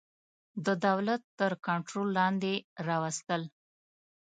د 0.65 0.67
دولت 0.85 1.21
تر 1.39 1.51
کنټرول 1.67 2.07
لاندي 2.17 2.55
راوستل. 2.87 3.41